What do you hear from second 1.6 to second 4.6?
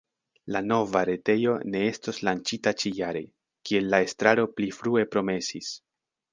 ne estos lanĉita ĉi-jare, kiel la estraro